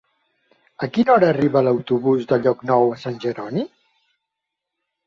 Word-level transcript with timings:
A 0.87 0.87
quina 0.95 1.13
hora 1.15 1.29
arriba 1.35 1.63
l'autobús 1.67 2.27
de 2.33 2.41
Llocnou 2.43 2.89
de 2.95 2.99
Sant 3.05 3.21
Jeroni? 3.27 3.69